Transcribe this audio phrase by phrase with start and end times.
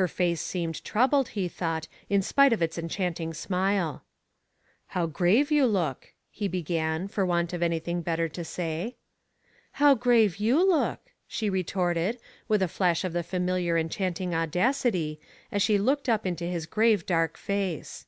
[0.00, 4.02] Her face seemed troubled, he thought, in spite of its enchanting smile."
[4.96, 8.96] How grave you look," he began, for watnt of anything better to say.
[9.72, 12.18] How grave you look," she retorted,
[12.48, 15.20] with a flash of the familiar enchanting audacity,
[15.52, 18.06] as she looked up into his grave dark face.